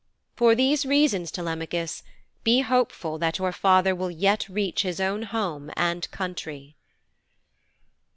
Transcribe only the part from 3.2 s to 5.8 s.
your father will yet reach his own home